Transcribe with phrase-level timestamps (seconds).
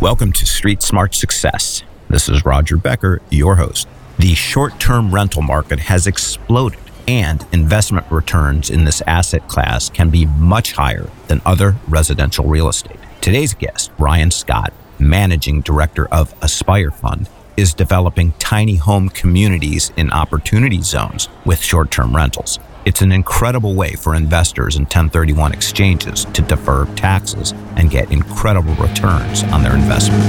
[0.00, 1.82] Welcome to Street Smart Success.
[2.08, 3.86] This is Roger Becker, your host.
[4.18, 10.08] The short term rental market has exploded, and investment returns in this asset class can
[10.08, 12.96] be much higher than other residential real estate.
[13.20, 17.28] Today's guest, Ryan Scott, managing director of Aspire Fund,
[17.58, 22.58] is developing tiny home communities in opportunity zones with short term rentals.
[22.86, 28.74] It's an incredible way for investors in 1031 exchanges to defer taxes and get incredible
[28.76, 30.22] returns on their investment.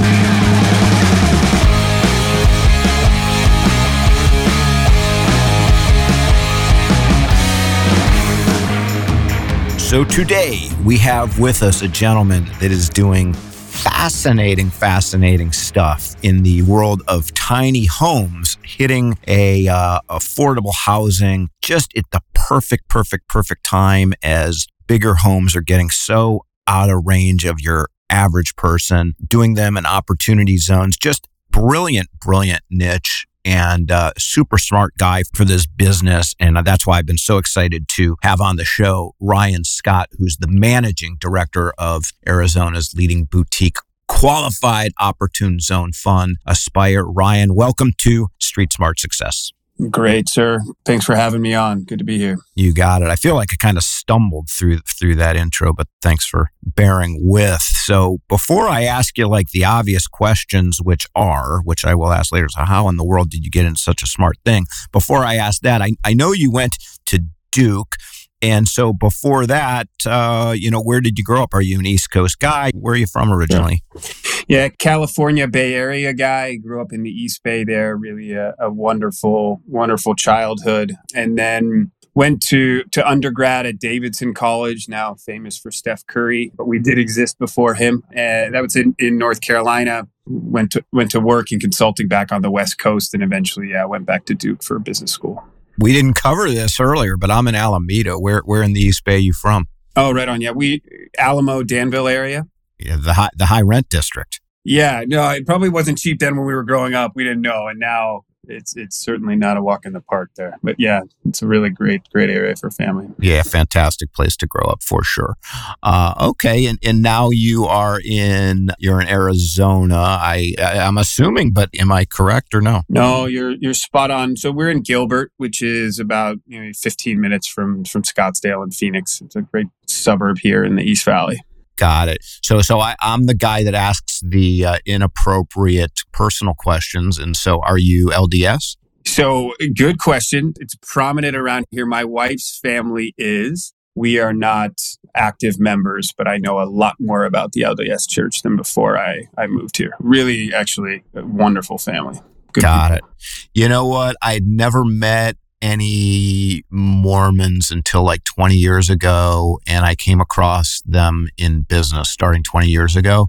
[9.80, 13.34] So today we have with us a gentleman that is doing
[13.82, 21.92] fascinating, fascinating stuff in the world of tiny homes, hitting a uh, affordable housing just
[21.96, 27.44] at the perfect, perfect, perfect time as bigger homes are getting so out of range
[27.44, 30.96] of your average person, doing them in opportunity zones.
[30.96, 36.34] Just brilliant, brilliant niche and uh, super smart guy for this business.
[36.38, 40.36] And that's why I've been so excited to have on the show Ryan Scott, who's
[40.36, 47.04] the managing director of Arizona's leading boutique qualified opportune zone fund, Aspire.
[47.04, 49.52] Ryan, welcome to Street Smart Success.
[49.90, 50.60] Great, sir.
[50.84, 51.84] Thanks for having me on.
[51.84, 52.38] Good to be here.
[52.54, 53.08] You got it.
[53.08, 57.18] I feel like I kind of stumbled through through that intro, but thanks for bearing
[57.22, 57.60] with.
[57.60, 62.32] So, before I ask you like the obvious questions which are, which I will ask
[62.32, 64.66] later, so how in the world did you get into such a smart thing?
[64.92, 66.76] Before I ask that, I I know you went
[67.06, 67.96] to Duke.
[68.40, 71.54] And so before that, uh, you know, where did you grow up?
[71.54, 72.72] Are you an East Coast guy?
[72.74, 73.84] Where are you from originally?
[73.94, 74.10] Yeah,
[74.48, 76.56] yeah California Bay Area guy.
[76.56, 77.96] Grew up in the East Bay there.
[77.96, 80.94] Really a, a wonderful, wonderful childhood.
[81.14, 86.66] And then went to to undergrad at Davidson College, now famous for Steph Curry, but
[86.66, 88.02] we did exist before him.
[88.10, 90.08] Uh, that was in, in North Carolina.
[90.26, 93.84] Went to went to work in consulting back on the West Coast, and eventually, yeah,
[93.84, 95.42] went back to Duke for business school
[95.78, 98.18] we didn't cover this earlier, but I'm in Alameda.
[98.18, 99.66] Where where in the East Bay you from?
[99.96, 100.40] Oh, right on.
[100.40, 100.82] Yeah, we
[101.18, 102.46] Alamo Danville area.
[102.84, 104.40] The high the high rent district.
[104.64, 107.12] Yeah, no, it probably wasn't cheap then when we were growing up.
[107.14, 110.58] We didn't know, and now it's it's certainly not a walk in the park there.
[110.62, 113.08] But yeah, it's a really great great area for family.
[113.18, 115.36] Yeah, fantastic place to grow up for sure.
[115.82, 119.96] Uh, okay, and, and now you are in you're in Arizona.
[119.96, 122.82] I I'm assuming, but am I correct or no?
[122.88, 124.36] No, you're you're spot on.
[124.36, 128.74] So we're in Gilbert, which is about you know 15 minutes from from Scottsdale and
[128.74, 129.20] Phoenix.
[129.20, 131.40] It's a great suburb here in the East Valley.
[131.76, 132.18] Got it.
[132.42, 137.18] So, so I, am the guy that asks the uh, inappropriate personal questions.
[137.18, 138.76] And so, are you LDS?
[139.06, 140.54] So, good question.
[140.60, 141.86] It's prominent around here.
[141.86, 143.72] My wife's family is.
[143.94, 144.72] We are not
[145.14, 149.24] active members, but I know a lot more about the LDS church than before I,
[149.36, 149.92] I moved here.
[149.98, 152.18] Really, actually, a wonderful family.
[152.52, 153.08] Good Got people.
[153.08, 153.48] it.
[153.54, 154.16] You know what?
[154.22, 159.60] I'd never met any Mormons until like 20 years ago.
[159.66, 163.28] And I came across them in business starting 20 years ago.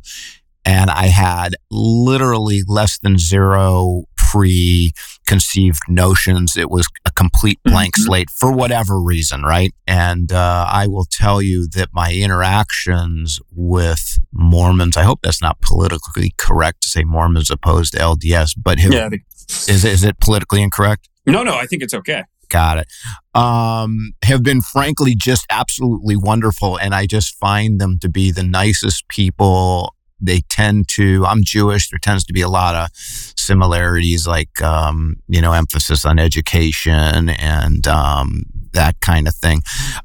[0.66, 6.58] And I had literally less than zero preconceived notions.
[6.58, 8.06] It was a complete blank mm-hmm.
[8.06, 9.74] slate for whatever reason, right?
[9.86, 15.62] And uh, I will tell you that my interactions with Mormons, I hope that's not
[15.62, 19.10] politically correct to say Mormons opposed to LDS, but have, yeah,
[19.68, 21.10] is, is it politically incorrect?
[21.26, 22.24] No, no, I think it's okay.
[22.50, 22.88] Got it.
[23.34, 26.78] Um, have been frankly just absolutely wonderful.
[26.78, 29.96] And I just find them to be the nicest people.
[30.20, 31.90] They tend to, I'm Jewish.
[31.90, 37.30] There tends to be a lot of similarities, like, um, you know, emphasis on education
[37.30, 39.62] and, um, that kind of thing.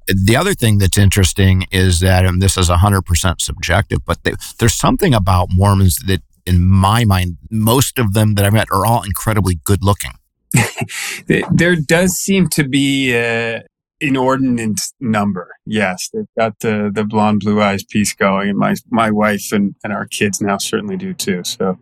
[0.06, 4.74] The other thing that's interesting is that, and this is 100% subjective, but they, there's
[4.74, 9.02] something about Mormons that, in my mind, most of them that I've met are all
[9.02, 10.12] incredibly good looking.
[11.26, 13.64] there does seem to be an
[14.00, 15.56] inordinate number.
[15.66, 19.74] Yes, they've got the the blonde blue eyes piece going, and my my wife and,
[19.84, 21.42] and our kids now certainly do too.
[21.44, 21.78] So,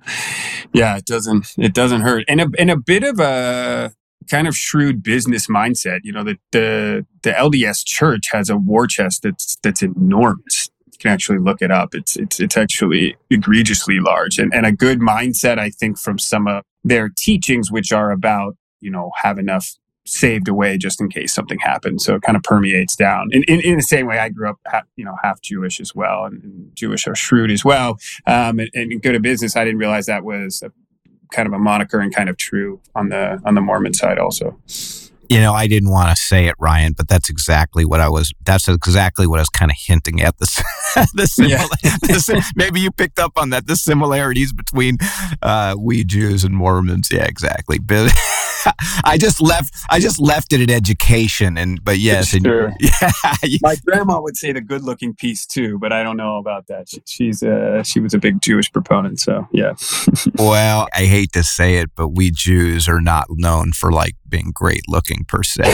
[0.72, 3.92] yeah, it doesn't it doesn't hurt, and a and a bit of a
[4.28, 6.00] kind of shrewd business mindset.
[6.02, 10.70] You know, that the the LDS Church has a war chest that's that's enormous.
[10.92, 11.94] You can actually look it up.
[11.94, 15.58] It's it's it's actually egregiously large, and and a good mindset.
[15.58, 19.66] I think from some of their teachings, which are about, you know, have enough
[20.06, 22.04] saved away just in case something happens.
[22.04, 23.28] So it kind of permeates down.
[23.32, 25.94] In, in, in the same way, I grew up, half, you know, half Jewish as
[25.94, 27.98] well, and, and Jewish are shrewd as well.
[28.26, 29.56] Um, and, and good at business.
[29.56, 30.70] I didn't realize that was a,
[31.32, 34.56] kind of a moniker and kind of true on the on the Mormon side also.
[35.28, 38.32] You know, I didn't want to say it, Ryan, but that's exactly what I was.
[38.44, 40.38] That's exactly what I was kind of hinting at.
[40.38, 40.46] The,
[41.14, 41.96] the, simila- yeah.
[42.00, 43.66] the maybe you picked up on that.
[43.66, 44.98] The similarities between
[45.42, 47.08] uh, we Jews and Mormons.
[47.10, 47.78] Yeah, exactly.
[47.78, 48.12] But
[49.04, 49.74] I just left.
[49.90, 52.72] I just left it at education, and but yes, and, sure.
[52.80, 53.10] yeah.
[53.62, 56.88] My grandma would say the good-looking piece too, but I don't know about that.
[56.88, 59.74] She, she's uh, she was a big Jewish proponent, so yeah.
[60.38, 64.52] well, I hate to say it, but we Jews are not known for like being
[64.54, 65.64] great looking per se.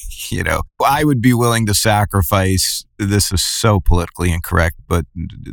[0.30, 2.84] you know, I would be willing to sacrifice.
[2.98, 5.06] This is so politically incorrect, but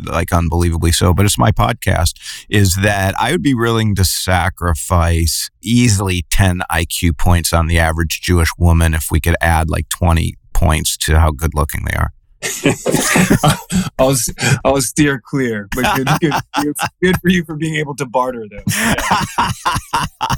[0.04, 1.14] like unbelievably so.
[1.14, 2.14] But it's my podcast.
[2.50, 8.22] Is that I would be willing to sacrifice easily 10 IQ points on the average
[8.22, 12.12] Jewish woman if we could add like 20 points to how good looking they are.
[14.00, 14.16] I'll
[14.64, 16.34] I'll steer clear, but good, good,
[17.02, 18.64] good, for you for being able to barter though.
[18.68, 19.06] Yeah.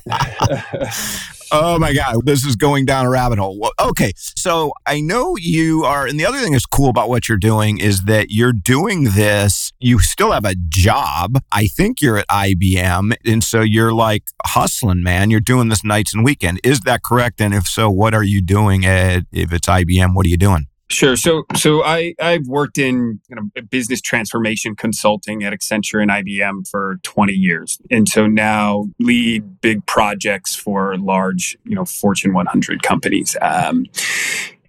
[1.52, 3.60] oh my god, this is going down a rabbit hole.
[3.60, 7.28] Well, okay, so I know you are, and the other thing that's cool about what
[7.28, 9.72] you're doing is that you're doing this.
[9.80, 11.40] You still have a job.
[11.52, 15.30] I think you're at IBM, and so you're like hustling, man.
[15.30, 16.60] You're doing this nights and weekend.
[16.64, 17.42] Is that correct?
[17.42, 19.24] And if so, what are you doing at?
[19.32, 20.68] If it's IBM, what are you doing?
[20.90, 21.18] Sure.
[21.18, 26.68] So, so I I've worked in you know, business transformation consulting at Accenture and IBM
[26.70, 32.84] for 20 years, and so now lead big projects for large, you know, Fortune 100
[32.84, 33.36] companies.
[33.42, 33.86] Um,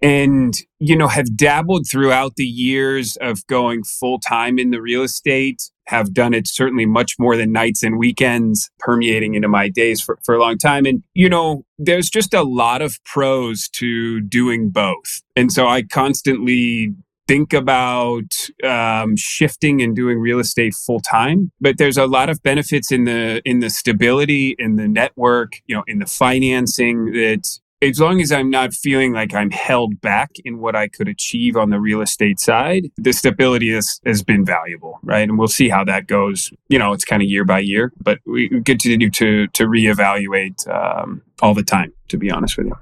[0.01, 5.03] and you know have dabbled throughout the years of going full time in the real
[5.03, 10.01] estate have done it certainly much more than nights and weekends permeating into my days
[10.01, 10.85] for, for a long time.
[10.87, 15.23] And you know there's just a lot of pros to doing both.
[15.37, 16.95] And so i constantly
[17.27, 22.43] think about um, shifting and doing real estate full time but there's a lot of
[22.43, 27.47] benefits in the in the stability in the network you know in the financing that
[27.81, 31.57] as long as I'm not feeling like I'm held back in what I could achieve
[31.57, 35.29] on the real estate side, the stability has, has been valuable, right?
[35.29, 36.51] And we'll see how that goes.
[36.69, 41.23] You know, it's kind of year by year, but we continue to to reevaluate um,
[41.41, 41.93] all the time.
[42.09, 42.77] To be honest with you,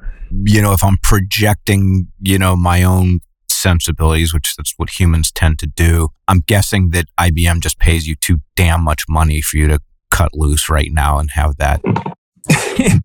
[0.44, 5.58] you know, if I'm projecting, you know, my own sensibilities, which that's what humans tend
[5.58, 9.66] to do, I'm guessing that IBM just pays you too damn much money for you
[9.68, 11.80] to cut loose right now and have that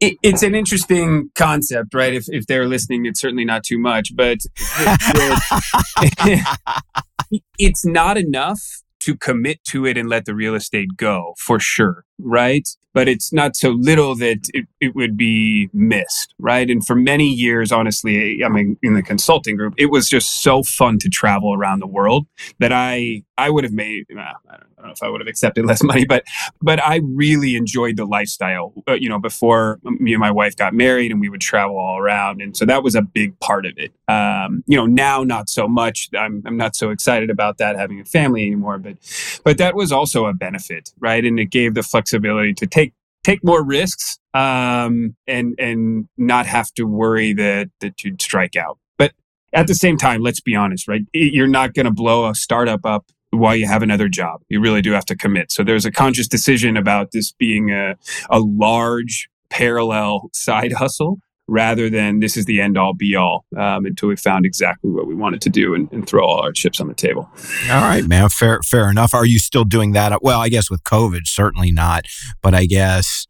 [0.00, 2.14] it, it's an interesting concept, right?
[2.14, 4.38] If if they're listening, it's certainly not too much, but
[7.58, 8.60] it's not enough
[9.00, 12.68] to commit to it and let the real estate go for sure, right?
[12.94, 16.70] but it's not so little that it, it would be missed, right?
[16.70, 20.62] And for many years, honestly, I mean, in the consulting group, it was just so
[20.62, 22.26] fun to travel around the world
[22.60, 24.06] that I I would have made.
[24.10, 26.24] I, don't, know if I would have accepted less money, but
[26.62, 28.72] but I really enjoyed the lifestyle.
[28.88, 31.98] Uh, you know, before me and my wife got married, and we would travel all
[31.98, 33.92] around, and so that was a big part of it.
[34.06, 36.10] Um, you know, now not so much.
[36.16, 38.98] I'm I'm not so excited about that having a family anymore, but
[39.42, 41.24] but that was also a benefit, right?
[41.24, 42.92] And it gave the flexibility to take
[43.24, 48.78] take more risks um, and and not have to worry that that you'd strike out.
[48.98, 49.12] But
[49.52, 51.02] at the same time, let's be honest, right?
[51.12, 54.42] You're not going to blow a startup up while you have another job.
[54.48, 55.50] You really do have to commit.
[55.50, 57.96] So there's a conscious decision about this being a
[58.30, 63.84] a large parallel side hustle rather than this is the end all be all um,
[63.84, 66.80] until we found exactly what we wanted to do and, and, throw all our chips
[66.80, 67.28] on the table.
[67.70, 68.28] All right, man.
[68.28, 69.14] Fair, fair enough.
[69.14, 70.22] Are you still doing that?
[70.22, 72.06] Well, I guess with COVID, certainly not.
[72.42, 73.26] But I guess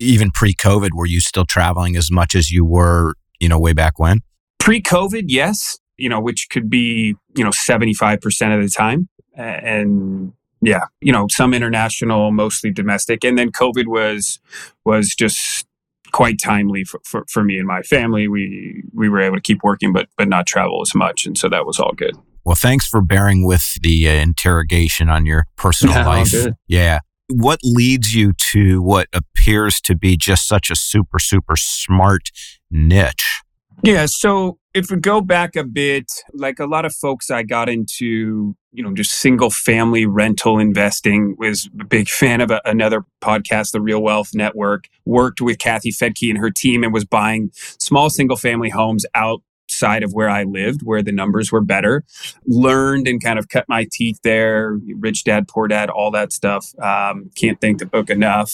[0.00, 3.98] even pre-COVID, were you still traveling as much as you were, you know, way back
[3.98, 4.20] when?
[4.58, 5.78] Pre-COVID, yes.
[5.96, 10.80] You know, which could be you know seventy five percent of the time, and yeah,
[11.00, 14.40] you know, some international, mostly domestic, and then COVID was
[14.84, 15.66] was just
[16.14, 18.28] quite timely for, for, for me and my family.
[18.28, 21.48] We we were able to keep working, but but not travel as much, and so
[21.48, 22.16] that was all good.
[22.44, 26.32] Well, thanks for bearing with the uh, interrogation on your personal no, life.
[26.68, 27.00] Yeah.
[27.30, 32.30] What leads you to what appears to be just such a super, super smart
[32.70, 33.42] niche?
[33.82, 34.06] Yeah.
[34.06, 38.56] So if we go back a bit, like a lot of folks, I got into,
[38.72, 43.72] you know, just single family rental investing, was a big fan of a, another podcast,
[43.72, 48.10] The Real Wealth Network, worked with Kathy Fettke and her team and was buying small
[48.10, 52.04] single family homes outside of where I lived, where the numbers were better.
[52.46, 54.78] Learned and kind of cut my teeth there.
[54.98, 56.74] Rich dad, poor dad, all that stuff.
[56.80, 58.50] Um, can't thank the book enough.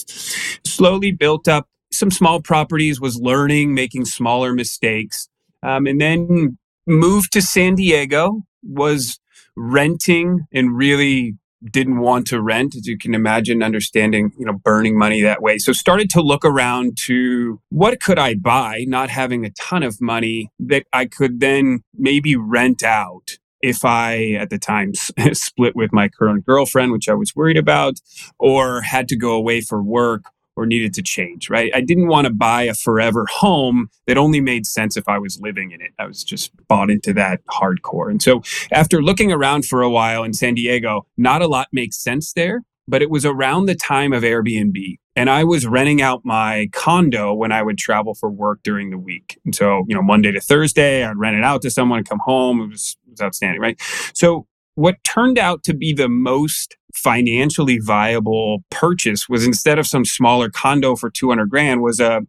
[0.65, 5.29] Slowly built up some small properties, was learning, making smaller mistakes
[5.63, 6.57] um, and then
[6.87, 9.19] moved to San Diego, was
[9.55, 11.35] renting and really
[11.69, 15.59] didn't want to rent, as you can imagine, understanding, you know, burning money that way.
[15.59, 20.01] So started to look around to what could I buy, not having a ton of
[20.01, 24.93] money that I could then maybe rent out if I, at the time,
[25.33, 27.99] split with my current girlfriend, which I was worried about,
[28.39, 30.23] or had to go away for work
[30.61, 31.71] or needed to change, right?
[31.73, 35.39] I didn't want to buy a forever home that only made sense if I was
[35.41, 35.91] living in it.
[35.97, 38.09] I was just bought into that hardcore.
[38.09, 38.41] And so
[38.71, 42.61] after looking around for a while in San Diego, not a lot makes sense there,
[42.87, 44.97] but it was around the time of Airbnb.
[45.15, 48.97] And I was renting out my condo when I would travel for work during the
[48.97, 49.39] week.
[49.43, 52.61] And so, you know, Monday to Thursday, I'd rent it out to someone come home.
[52.61, 53.79] It was, it was outstanding, right?
[54.13, 60.05] So what turned out to be the most financially viable purchase was instead of some
[60.05, 62.21] smaller condo for 200 grand was a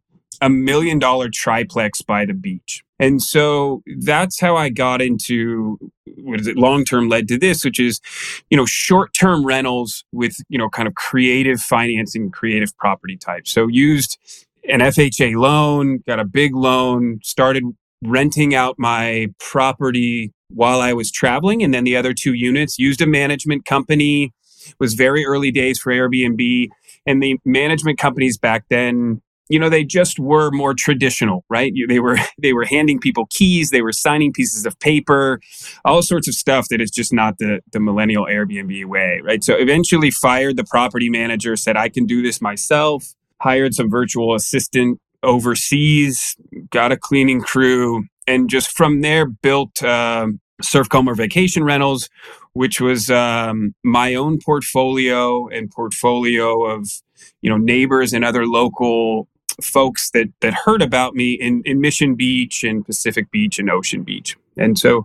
[0.43, 2.83] a million dollar triplex by the beach.
[2.99, 5.79] And so that's how I got into
[6.19, 8.01] what is it long term led to this, which is,
[8.51, 13.53] you know, short term rentals with, you know, kind of creative financing, creative property types.
[13.53, 14.19] So used
[14.69, 17.65] an FHA loan, got a big loan, started
[18.03, 21.63] renting out my property while I was traveling.
[21.63, 24.33] And then the other two units used a management company,
[24.67, 26.69] it was very early days for Airbnb.
[27.07, 31.73] And the management companies back then, you know, they just were more traditional, right?
[31.89, 35.41] They were they were handing people keys, they were signing pieces of paper,
[35.85, 39.43] all sorts of stuff that is just not the the millennial Airbnb way, right?
[39.43, 44.35] So eventually fired the property manager, said I can do this myself, hired some virtual
[44.35, 46.37] assistant overseas,
[46.71, 50.26] got a cleaning crew, and just from there built uh,
[50.61, 52.09] Surf Como Vacation Rentals,
[52.52, 56.88] which was um, my own portfolio and portfolio of
[57.41, 59.29] you know neighbors and other local
[59.61, 64.02] folks that that heard about me in, in Mission Beach and Pacific Beach and Ocean
[64.02, 64.37] Beach.
[64.57, 65.05] And so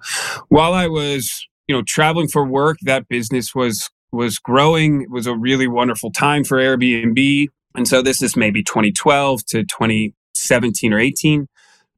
[0.49, 5.01] while I was you know traveling for work, that business was was growing.
[5.01, 7.47] It was a really wonderful time for Airbnb.
[7.75, 11.47] And so this is maybe 2012 to 2017 or 18.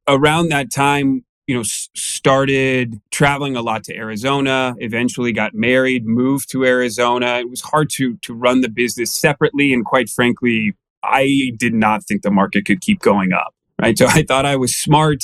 [0.09, 6.49] Around that time, you know, started traveling a lot to Arizona, eventually got married, moved
[6.51, 7.39] to Arizona.
[7.39, 10.73] It was hard to to run the business separately and quite frankly,
[11.03, 13.53] I did not think the market could keep going up.
[13.81, 13.97] Right.
[13.97, 15.23] So I thought I was smart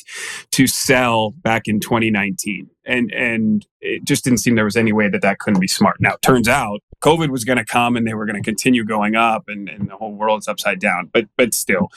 [0.52, 2.70] to sell back in 2019.
[2.86, 5.98] And and it just didn't seem there was any way that that couldn't be smart.
[6.00, 8.84] Now, it turns out COVID was going to come and they were going to continue
[8.84, 11.10] going up and, and the whole world's upside down.
[11.12, 11.90] But but still.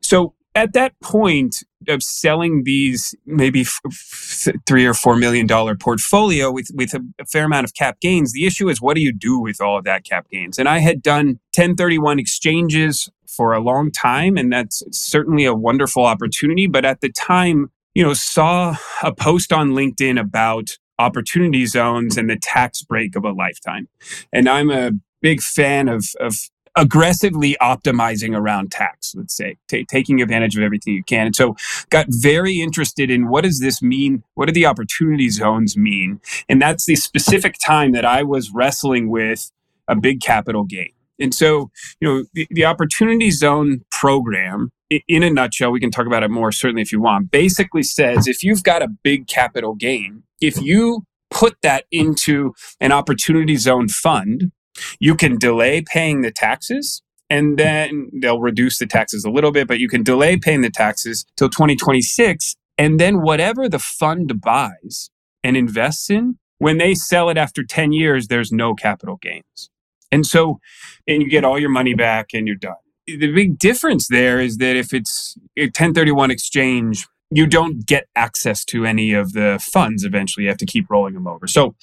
[0.00, 5.74] So at that point of selling these maybe f- f- three or four million dollar
[5.74, 9.02] portfolio with with a, a, fair amount of cap gains, the issue is what do
[9.02, 10.58] you do with all of that cap gains?
[10.58, 16.04] And I had done 1031 exchanges for a long time, and that's certainly a wonderful
[16.04, 16.66] opportunity.
[16.66, 22.28] But at the time, you know, saw a post on LinkedIn about opportunity zones and
[22.28, 23.88] the tax break of a lifetime,
[24.32, 26.36] and I'm a big fan of of
[26.76, 31.26] aggressively optimizing around tax, let's say, t- taking advantage of everything you can.
[31.26, 31.56] And so
[31.90, 34.22] got very interested in what does this mean?
[34.34, 36.20] What do the opportunity zones mean?
[36.48, 39.50] And that's the specific time that I was wrestling with
[39.88, 40.92] a big capital gain.
[41.18, 44.72] And so, you know, the, the opportunity zone program,
[45.08, 48.26] in a nutshell, we can talk about it more certainly if you want, basically says
[48.26, 53.88] if you've got a big capital gain, if you put that into an opportunity zone
[53.88, 54.52] fund,
[55.00, 57.02] you can delay paying the taxes
[57.32, 60.70] and then they'll reduce the taxes a little bit, but you can delay paying the
[60.70, 62.56] taxes till 2026.
[62.76, 65.10] And then whatever the fund buys
[65.42, 69.70] and invests in, when they sell it after 10 years, there's no capital gains.
[70.10, 70.60] And so,
[71.08, 72.74] and you get all your money back and you're done.
[73.06, 78.62] The big difference there is that if it's a 1031 exchange, you don't get access
[78.66, 80.44] to any of the funds eventually.
[80.44, 81.46] You have to keep rolling them over.
[81.46, 81.74] So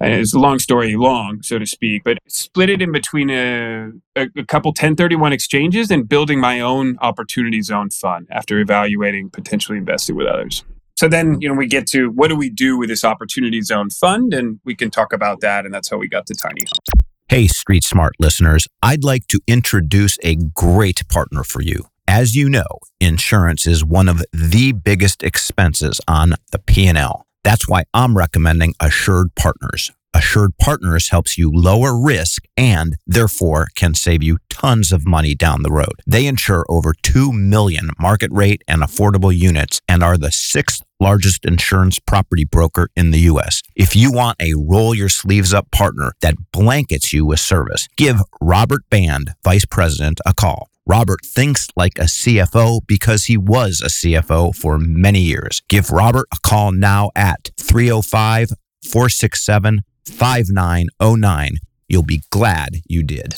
[0.00, 4.28] it's a long story long, so to speak, but split it in between a, a,
[4.36, 10.16] a, couple 1031 exchanges and building my own opportunity zone fund after evaluating potentially investing
[10.16, 10.64] with others.
[10.96, 13.90] So then, you know, we get to what do we do with this opportunity zone
[13.90, 14.32] fund?
[14.32, 15.64] And we can talk about that.
[15.64, 17.04] And that's how we got to Tiny Homes.
[17.28, 21.86] Hey, Street Smart listeners, I'd like to introduce a great partner for you.
[22.08, 22.66] As you know,
[23.00, 27.25] insurance is one of the biggest expenses on the P&L.
[27.46, 29.92] That's why I'm recommending Assured Partners.
[30.12, 35.62] Assured Partners helps you lower risk and therefore can save you tons of money down
[35.62, 36.02] the road.
[36.08, 41.44] They insure over 2 million market rate and affordable units and are the sixth largest
[41.44, 43.62] insurance property broker in the U.S.
[43.76, 48.16] If you want a roll your sleeves up partner that blankets you with service, give
[48.40, 50.68] Robert Band, Vice President, a call.
[50.86, 55.60] Robert thinks like a CFO because he was a CFO for many years.
[55.68, 58.50] Give Robert a call now at 305
[58.84, 61.56] 467 5909
[61.88, 63.36] You'll be glad you did.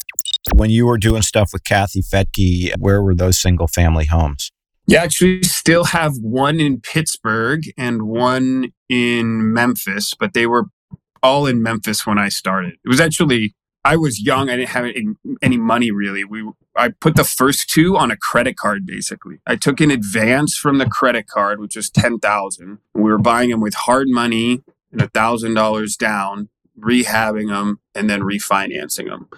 [0.54, 4.50] When you were doing stuff with Kathy Fettke, where were those single family homes?
[4.86, 10.64] Yeah, actually, still have one in Pittsburgh and one in Memphis, but they were
[11.22, 12.74] all in Memphis when I started.
[12.84, 14.50] It was actually I was young.
[14.50, 14.86] I didn't have
[15.42, 16.24] any, money really.
[16.24, 19.40] We I put the first two on a credit card basically.
[19.46, 22.78] I took an advance from the credit card, which was ten thousand.
[22.94, 28.08] We were buying them with hard money and a thousand dollars down, rehabbing them and
[28.08, 29.28] then refinancing them.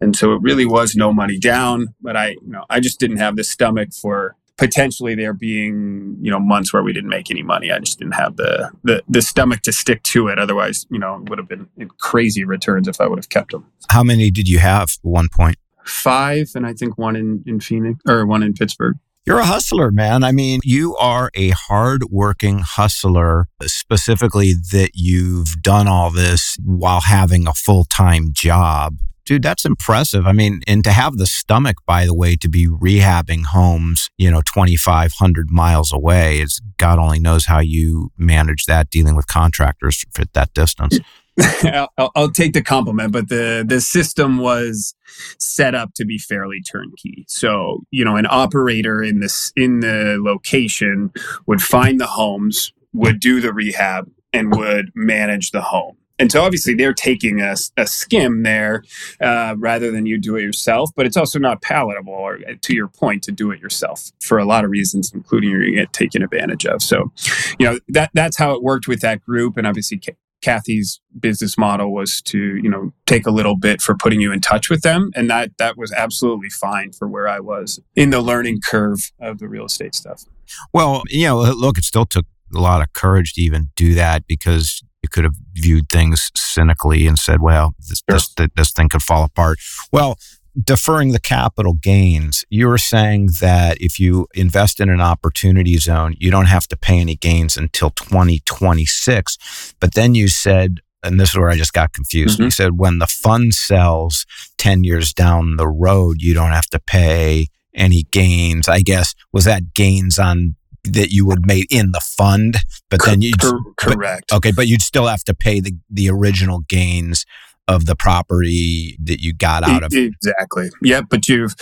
[0.00, 1.94] And so it really was no money down.
[2.00, 6.30] But I, you know, I just didn't have the stomach for potentially there being you
[6.30, 7.72] know months where we didn't make any money.
[7.72, 10.38] I just didn't have the the, the stomach to stick to it.
[10.38, 11.66] Otherwise, you know, it would have been
[11.98, 13.66] crazy returns if I would have kept them.
[13.90, 15.56] How many did you have at one point?
[15.84, 18.96] Five, and I think one in in Phoenix or one in Pittsburgh.
[19.26, 20.24] You're a hustler, man.
[20.24, 27.46] I mean, you are a hard-working hustler, specifically that you've done all this while having
[27.46, 28.96] a full-time job
[29.30, 30.26] dude, that's impressive.
[30.26, 34.28] I mean, and to have the stomach, by the way, to be rehabbing homes, you
[34.28, 40.04] know, 2,500 miles away, is God only knows how you manage that dealing with contractors
[40.18, 40.98] at that distance.
[41.62, 44.96] I'll, I'll, take the compliment, but the the system was
[45.38, 47.24] set up to be fairly turnkey.
[47.28, 51.12] So you know, an operator in this in the location
[51.46, 56.42] would find the homes, would do the rehab, and would manage the home and so
[56.42, 58.84] obviously they're taking a, a skim there
[59.20, 62.74] uh, rather than you do it yourself but it's also not palatable or uh, to
[62.74, 65.80] your point to do it yourself for a lot of reasons including you're going to
[65.80, 67.10] get taken advantage of so
[67.58, 70.00] you know that that's how it worked with that group and obviously
[70.40, 74.40] Kathy's business model was to, you know, take a little bit for putting you in
[74.40, 75.10] touch with them.
[75.14, 79.38] And that that was absolutely fine for where I was in the learning curve of
[79.38, 80.24] the real estate stuff.
[80.72, 84.26] Well, you know, look, it still took a lot of courage to even do that
[84.26, 88.18] because you could have viewed things cynically and said, well, this, sure.
[88.36, 89.58] this, this thing could fall apart.
[89.92, 90.18] Well,
[90.62, 96.16] deferring the capital gains, you were saying that if you invest in an opportunity zone,
[96.18, 99.74] you don't have to pay any gains until 2026.
[99.80, 102.34] But then you said, and this is where I just got confused.
[102.34, 102.44] Mm-hmm.
[102.44, 104.26] You said when the fund sells
[104.58, 108.68] 10 years down the road, you don't have to pay any gains.
[108.68, 112.56] I guess was that gains on that you would make in the fund,
[112.88, 113.32] but then you
[113.76, 114.26] correct.
[114.30, 117.24] But, okay, but you'd still have to pay the the original gains
[117.68, 120.70] of the property that you got out of exactly.
[120.82, 121.54] Yeah, but you've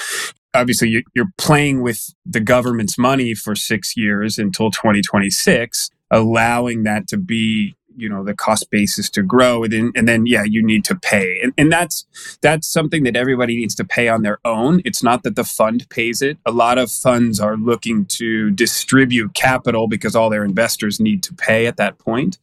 [0.54, 7.18] obviously you're playing with the government's money for six years until 2026 allowing that to
[7.18, 10.84] be you know the cost basis to grow and then, and then yeah you need
[10.84, 11.40] to pay.
[11.42, 12.06] And, and that's
[12.40, 14.80] that's something that everybody needs to pay on their own.
[14.84, 16.38] It's not that the fund pays it.
[16.46, 21.34] A lot of funds are looking to distribute capital because all their investors need to
[21.34, 22.38] pay at that point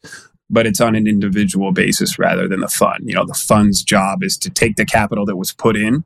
[0.47, 2.99] but it's on an individual basis rather than the fund.
[3.05, 6.03] You know the fund's job is to take the capital that was put in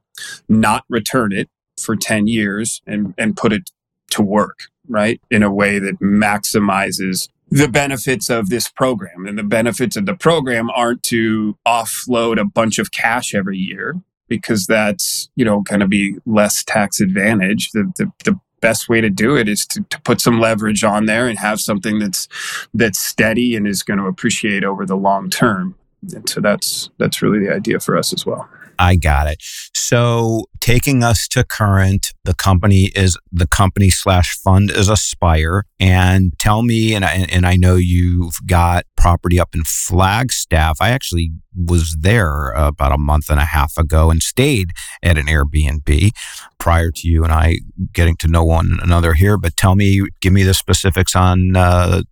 [0.48, 3.70] not return it for 10 years and and put it
[4.12, 9.26] to work right in a way that maximizes the benefits of this program.
[9.26, 14.02] And the benefits of the program aren't to offload a bunch of cash every year
[14.28, 17.72] because that's, you know, going to be less tax advantage.
[17.72, 21.06] The, the, the best way to do it is to, to put some leverage on
[21.06, 22.28] there and have something that's
[22.74, 25.76] that's steady and is going to appreciate over the long term.
[26.14, 28.48] And so that's that's really the idea for us as well.
[28.80, 29.44] I got it.
[29.76, 35.66] So taking us to current, the company is the company slash fund is Aspire.
[35.80, 40.78] And tell me, and I, and I know you've got property up in Flagstaff.
[40.80, 44.72] I actually was there about a month and a half ago and stayed
[45.04, 46.12] at an Airbnb
[46.58, 47.58] prior to you and I
[47.92, 49.38] getting to know one another here.
[49.38, 52.04] But tell me, give me the specifics on, uh,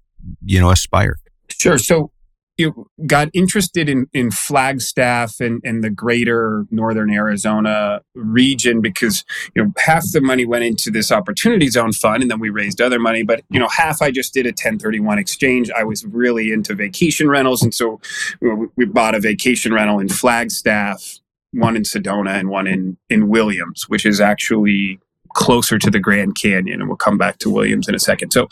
[0.44, 1.18] you know, Aspire.
[1.50, 1.78] Sure.
[1.78, 2.12] So
[2.58, 9.24] you got interested in, in Flagstaff and, and the greater northern Arizona region because
[9.56, 12.82] you know half the money went into this opportunity zone fund and then we raised
[12.82, 15.70] other money but you know half I just did a 1031 exchange.
[15.72, 18.02] I was really into vacation rentals and so
[18.42, 21.20] know, we bought a vacation rental in Flagstaff
[21.52, 25.00] one in Sedona and one in in Williams which is actually
[25.34, 28.32] closer to the Grand Canyon and we'll come back to Williams in a second.
[28.32, 28.48] So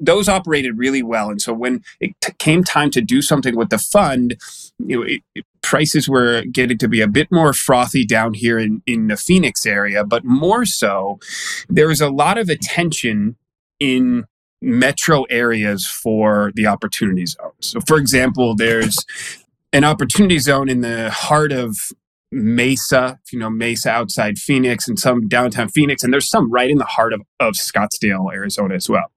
[0.00, 1.30] those operated really well.
[1.30, 4.36] And so when it t- came time to do something with the fund,
[4.78, 8.58] you know, it, it, prices were getting to be a bit more frothy down here
[8.58, 11.18] in, in the Phoenix area, but more so,
[11.68, 13.36] there was a lot of attention
[13.80, 14.24] in
[14.60, 17.54] metro areas for the opportunity zones.
[17.60, 18.96] So, for example, there's
[19.72, 21.76] an opportunity zone in the heart of
[22.30, 26.02] Mesa, you know, Mesa outside Phoenix and some downtown Phoenix.
[26.02, 29.10] And there's some right in the heart of, of Scottsdale, Arizona as well.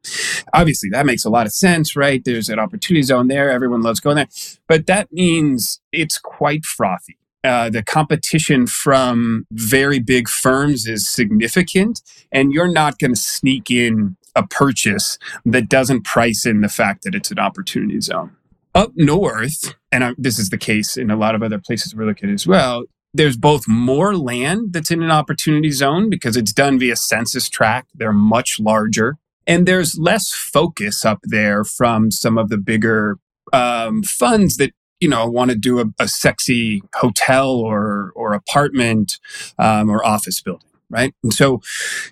[0.53, 2.23] Obviously, that makes a lot of sense, right?
[2.23, 3.49] There's an opportunity zone there.
[3.51, 4.29] Everyone loves going there.
[4.67, 7.17] But that means it's quite frothy.
[7.43, 13.71] uh, the competition from very big firms is significant, and you're not going to sneak
[13.71, 18.31] in a purchase that doesn't price in the fact that it's an opportunity zone.
[18.73, 22.29] Up north, and this is the case in a lot of other places we're looking
[22.29, 26.79] at as well, there's both more land that's in an opportunity zone because it's done
[26.79, 27.89] via census tract.
[27.93, 29.17] They're much larger.
[29.47, 33.17] And there's less focus up there from some of the bigger
[33.51, 39.19] um, funds that you know want to do a, a, sexy hotel or or apartment
[39.57, 41.13] um, or office building, right?
[41.23, 41.59] And so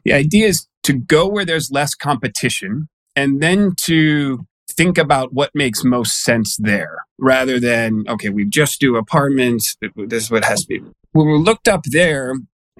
[0.03, 5.51] the idea is to go where there's less competition, and then to think about what
[5.53, 9.75] makes most sense there rather than, okay, we just do apartments.
[9.95, 10.81] This is what has to be.
[11.11, 12.33] When we looked up there,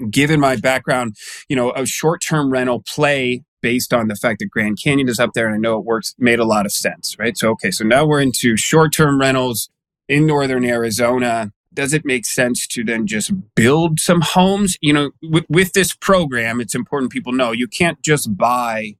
[0.09, 1.15] given my background,
[1.47, 5.19] you know, a short term rental play based on the fact that Grand Canyon is
[5.19, 7.37] up there and I know it works made a lot of sense, right?
[7.37, 9.69] So, okay, so now we're into short term rentals
[10.07, 11.51] in northern Arizona.
[11.73, 14.77] Does it make sense to then just build some homes?
[14.81, 18.95] You know, with, with this program, it's important people know you can't just buy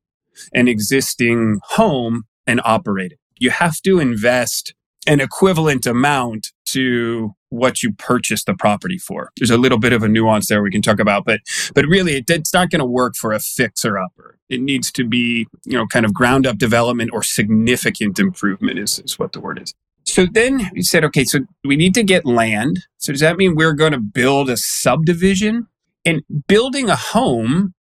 [0.54, 3.20] an existing home and operate it.
[3.38, 4.74] You have to invest
[5.08, 9.32] an equivalent amount to what you purchased the property for.
[9.38, 11.42] There's a little bit of a nuance there we can talk about, but
[11.74, 14.38] but really it, it's not going to work for a fixer upper.
[14.50, 19.00] It needs to be, you know, kind of ground up development or significant improvement is,
[19.00, 19.74] is what the word is.
[20.06, 22.80] So then we said, okay, so we need to get land.
[22.98, 25.68] So does that mean we're going to build a subdivision?
[26.06, 27.74] And building a home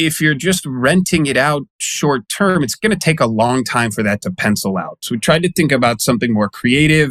[0.00, 3.90] if you're just renting it out short term, it's going to take a long time
[3.90, 4.98] for that to pencil out.
[5.02, 7.10] So we tried to think about something more creative.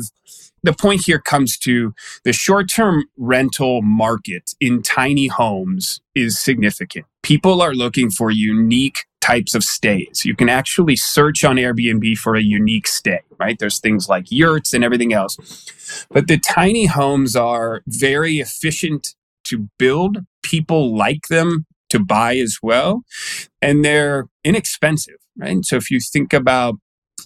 [0.63, 7.05] The point here comes to the short term rental market in tiny homes is significant.
[7.21, 10.25] People are looking for unique types of stays.
[10.25, 13.59] You can actually search on Airbnb for a unique stay, right?
[13.59, 16.07] There's things like yurts and everything else.
[16.09, 20.25] But the tiny homes are very efficient to build.
[20.41, 23.03] People like them to buy as well.
[23.61, 25.63] And they're inexpensive, right?
[25.63, 26.75] So if you think about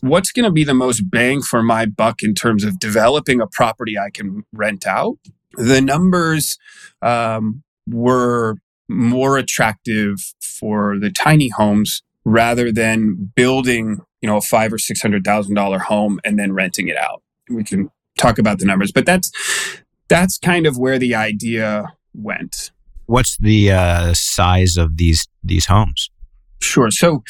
[0.01, 3.47] what's going to be the most bang for my buck in terms of developing a
[3.47, 5.17] property I can rent out,
[5.53, 6.57] the numbers
[7.01, 8.57] um, were
[8.89, 15.01] more attractive for the tiny homes rather than building, you know, a five or six
[15.01, 17.21] hundred thousand dollar home and then renting it out.
[17.49, 19.31] We can talk about the numbers, but that's
[20.07, 22.71] that's kind of where the idea went.
[23.05, 26.09] What's the uh, size of these these homes?
[26.63, 26.89] Sure.
[26.89, 27.23] So,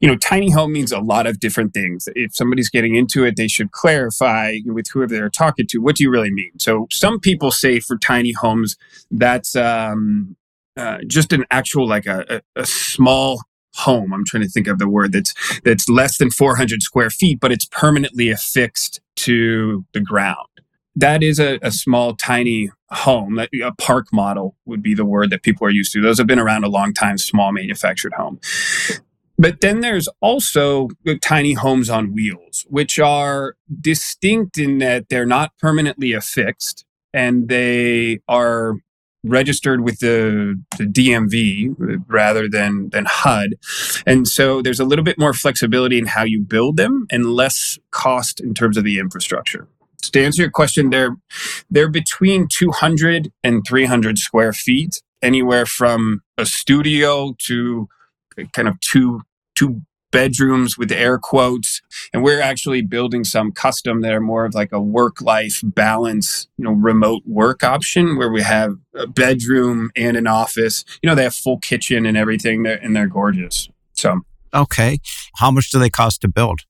[0.00, 2.08] you know, tiny home means a lot of different things.
[2.14, 6.04] If somebody's getting into it, they should clarify with whoever they're talking to, what do
[6.04, 6.52] you really mean?
[6.58, 8.76] So, some people say for tiny homes,
[9.10, 10.36] that's um,
[10.76, 12.24] uh, just an actual, like a,
[12.56, 13.42] a, a small
[13.74, 14.12] home.
[14.12, 17.52] I'm trying to think of the word that's that's less than 400 square feet, but
[17.52, 20.47] it's permanently affixed to the ground
[20.98, 23.38] that is a, a, small, tiny home.
[23.38, 26.02] A park model would be the word that people are used to.
[26.02, 28.40] Those have been around a long time, small manufactured home.
[29.38, 30.88] But then there's also
[31.22, 36.84] tiny homes on wheels, which are distinct in that they're not permanently affixed
[37.14, 38.74] and they are
[39.22, 43.50] registered with the, the DMV rather than, than HUD.
[44.04, 47.78] And so there's a little bit more flexibility in how you build them and less
[47.92, 49.68] cost in terms of the infrastructure
[50.02, 51.16] to answer your question, they're
[51.70, 57.88] they're between 200 and 300 square feet, anywhere from a studio to
[58.52, 59.22] kind of two
[59.54, 61.82] two bedrooms with air quotes.
[62.14, 66.48] And we're actually building some custom that are more of like a work life balance
[66.56, 70.84] you know remote work option where we have a bedroom and an office.
[71.02, 72.66] You know they have full kitchen and everything.
[72.66, 73.68] And they're gorgeous.
[73.94, 74.20] So
[74.54, 75.00] okay.
[75.36, 76.60] How much do they cost to build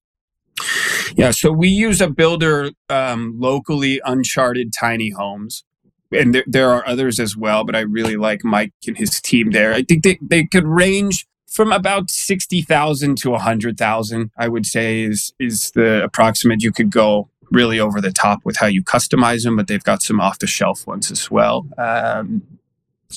[1.17, 5.65] yeah, so we use a builder um, locally, Uncharted Tiny Homes.
[6.11, 9.51] And there, there are others as well, but I really like Mike and his team
[9.51, 9.75] there.
[9.75, 15.33] I think they, they could range from about 60,000 to 100,000, I would say is,
[15.39, 19.57] is the approximate you could go really over the top with how you customize them,
[19.57, 21.67] but they've got some off the shelf ones as well.
[21.79, 22.58] Um,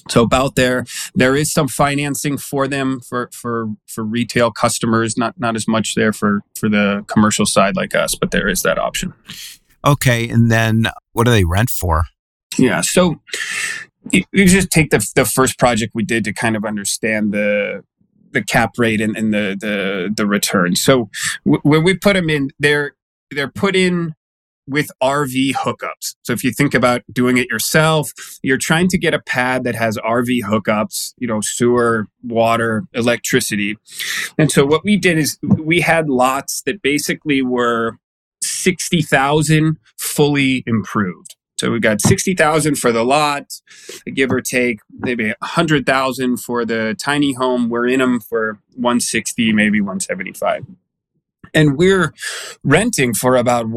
[0.09, 5.17] so about there, there is some financing for them for for for retail customers.
[5.17, 8.61] Not not as much there for for the commercial side like us, but there is
[8.61, 9.13] that option.
[9.85, 12.03] Okay, and then what do they rent for?
[12.57, 13.21] Yeah, so
[14.11, 17.83] you, just take the the first project we did to kind of understand the
[18.31, 20.75] the cap rate and, and the the the return.
[20.75, 21.09] So
[21.45, 22.93] w- when we put them in, they're
[23.31, 24.15] they're put in
[24.67, 26.15] with RV hookups.
[26.23, 29.75] So if you think about doing it yourself, you're trying to get a pad that
[29.75, 33.77] has RV hookups, you know, sewer, water, electricity.
[34.37, 37.97] And so what we did is we had lots that basically were
[38.43, 41.35] 60,000 fully improved.
[41.57, 43.61] So we've got 60,000 for the lot,
[44.11, 47.69] give or take, maybe 100,000 for the tiny home.
[47.69, 50.65] We're in them for 160, maybe 175.
[51.53, 52.13] And we're
[52.63, 53.69] renting for about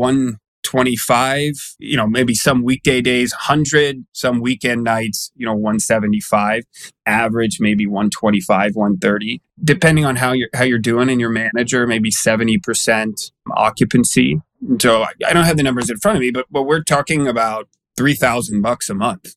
[0.65, 6.65] 125, you know, maybe some weekday days 100, some weekend nights, you know, 175,
[7.07, 12.11] average maybe 125, 130, depending on how you're how you're doing and your manager, maybe
[12.11, 14.41] 70% occupancy.
[14.81, 17.69] So I don't have the numbers in front of me, but but we're talking about
[17.97, 19.35] 3000 bucks a month.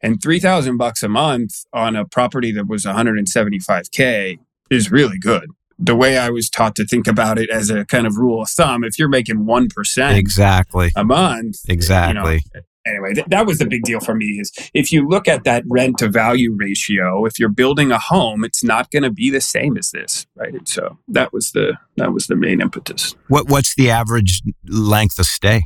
[0.00, 4.38] And 3000 bucks a month on a property that was 175k
[4.70, 5.50] is really good.
[5.78, 8.48] The way I was taught to think about it as a kind of rule of
[8.48, 12.34] thumb, if you're making 1% exactly a month, exactly.
[12.34, 15.28] You know, anyway, th- that was the big deal for me is if you look
[15.28, 19.10] at that rent to value ratio, if you're building a home, it's not going to
[19.10, 20.54] be the same as this, right?
[20.54, 23.14] And so that was the that was the main impetus.
[23.28, 25.62] What what's the average length of stay?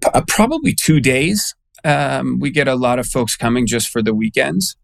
[0.00, 1.54] P- uh, probably 2 days.
[1.84, 4.76] Um, we get a lot of folks coming just for the weekends.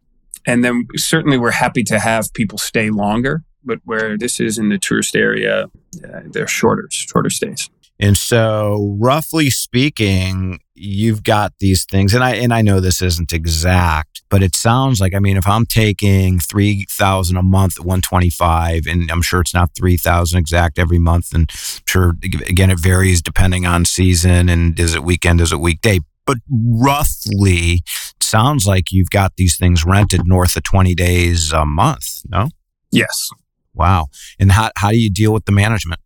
[0.46, 4.68] And then certainly we're happy to have people stay longer, but where this is in
[4.68, 5.70] the tourist area,
[6.04, 7.70] uh, they're shorter, shorter stays.
[8.00, 13.32] And so, roughly speaking, you've got these things, and I and I know this isn't
[13.32, 17.86] exact, but it sounds like I mean, if I'm taking three thousand a month at
[17.86, 21.82] one twenty five, and I'm sure it's not three thousand exact every month, and I'm
[21.86, 26.38] sure again it varies depending on season and is it weekend, is it weekday, but
[26.50, 27.82] roughly
[28.20, 32.48] sounds like you've got these things rented north of 20 days a month no
[32.90, 33.30] yes
[33.74, 34.06] wow
[34.38, 36.00] and how, how do you deal with the management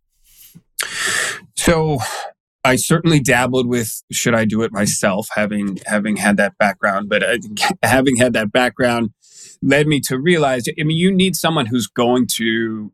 [1.55, 1.99] so
[2.63, 7.09] I certainly dabbled with should I do it myself, having having had that background.
[7.09, 7.37] But uh,
[7.83, 9.11] having had that background
[9.61, 12.91] led me to realize, I mean, you need someone who's going to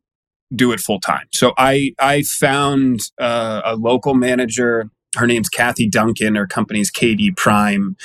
[0.54, 1.28] do it full time.
[1.34, 4.90] So I I found uh, a local manager.
[5.16, 6.36] Her name's Kathy Duncan.
[6.36, 7.96] Her company's KD Prime.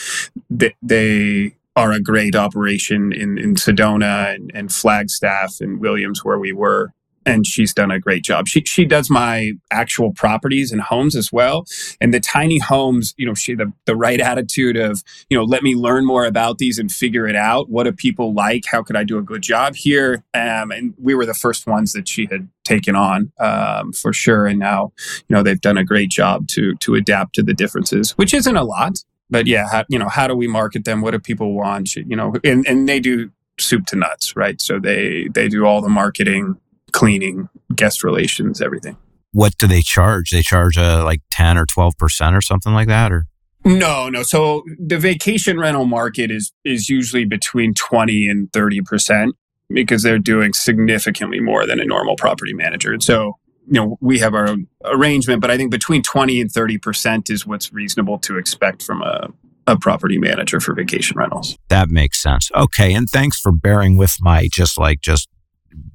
[0.48, 6.38] They, they are a great operation in in Sedona and, and Flagstaff and Williams, where
[6.38, 6.92] we were
[7.26, 8.48] and she's done a great job.
[8.48, 11.64] She she does my actual properties and homes as well.
[12.00, 15.62] And the tiny homes, you know, she the the right attitude of, you know, let
[15.62, 17.68] me learn more about these and figure it out.
[17.68, 18.64] What do people like?
[18.66, 20.24] How could I do a good job here?
[20.34, 24.46] Um, and we were the first ones that she had taken on um, for sure.
[24.46, 24.92] And now,
[25.28, 28.56] you know, they've done a great job to to adapt to the differences, which isn't
[28.56, 29.04] a lot.
[29.30, 31.00] But yeah, how, you know, how do we market them?
[31.00, 31.94] What do people want?
[31.94, 34.60] You know, and, and they do soup to nuts, right?
[34.60, 36.56] So they they do all the marketing
[36.92, 38.96] cleaning, guest relations, everything.
[39.32, 40.30] What do they charge?
[40.30, 43.26] They charge uh, like 10 or 12% or something like that or
[43.64, 44.22] no, no.
[44.22, 49.32] So the vacation rental market is is usually between 20 and 30%
[49.68, 52.92] because they're doing significantly more than a normal property manager.
[52.92, 53.38] And so,
[53.70, 57.46] you know, we have our own arrangement, but I think between 20 and 30% is
[57.46, 59.28] what's reasonable to expect from a
[59.66, 61.56] a property manager for vacation rentals.
[61.68, 62.50] That makes sense.
[62.56, 65.28] Okay, and thanks for bearing with my just like just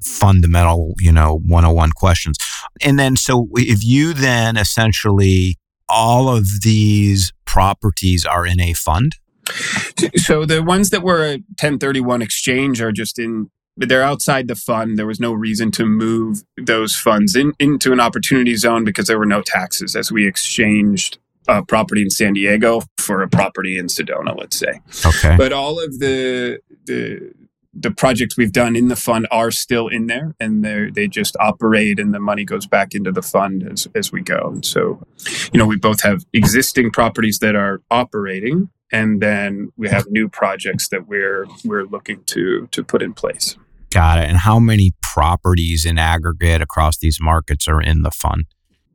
[0.02, 2.38] fundamental, you know, 101 questions.
[2.82, 5.58] And then, so if you then essentially
[5.90, 9.16] all of these properties are in a fund?
[10.16, 14.98] So the ones that were a 1031 exchange are just in they're outside the fund.
[14.98, 19.20] There was no reason to move those funds in, into an opportunity zone because there
[19.20, 23.88] were no taxes as we exchanged a property in San Diego for a property in
[23.88, 24.82] Sedona, let's say.
[25.06, 25.36] Okay.
[25.38, 27.34] But all of the the
[27.78, 31.36] the projects we've done in the fund are still in there and they they just
[31.40, 34.52] operate and the money goes back into the fund as, as we go.
[34.54, 35.06] And so,
[35.52, 40.30] you know, we both have existing properties that are operating and then we have new
[40.30, 43.58] projects that we're we're looking to to put in place.
[43.96, 44.26] Got it.
[44.30, 48.44] And how many properties in aggregate across these markets are in the fund?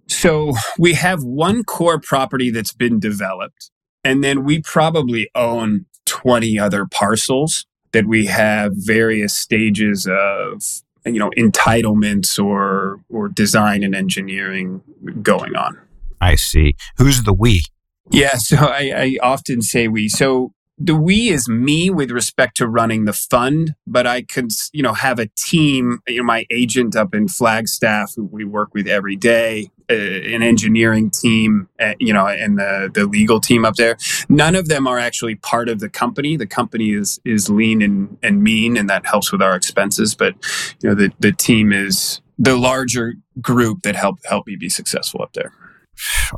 [0.09, 3.71] So we have one core property that's been developed
[4.05, 10.63] and then we probably own 20 other parcels that we have various stages of
[11.07, 14.83] you know entitlements or or design and engineering
[15.23, 15.79] going on
[16.21, 17.63] i see who's the we
[18.11, 22.67] yeah so i, I often say we so the we is me with respect to
[22.67, 26.97] running the fund but i could you know have a team you know my agent
[26.97, 32.13] up in flagstaff who we work with every day uh, an engineering team uh, you
[32.13, 33.97] know and the the legal team up there.
[34.29, 36.37] None of them are actually part of the company.
[36.37, 40.35] The company is is lean and and mean and that helps with our expenses but
[40.81, 45.23] you know the the team is the larger group that helped help me be successful
[45.23, 45.53] up there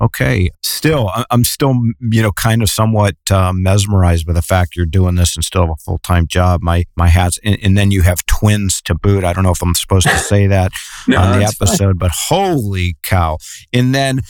[0.00, 0.50] okay.
[0.62, 5.14] Still, I'm still, you know, kind of somewhat uh, mesmerized by the fact you're doing
[5.14, 6.62] this and still have a full time job.
[6.62, 9.24] My my hats, and, and, then you have twins to boot.
[9.24, 10.72] I don't know if I'm supposed to say that
[11.08, 11.96] no, on the episode, fine.
[11.98, 13.38] but holy cow!
[13.72, 14.20] And then